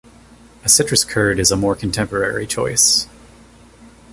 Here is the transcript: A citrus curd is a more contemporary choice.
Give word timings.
A 0.63 0.67
citrus 0.67 1.03
curd 1.05 1.37
is 1.39 1.51
a 1.51 1.55
more 1.55 1.75
contemporary 1.75 2.47
choice. 2.47 3.07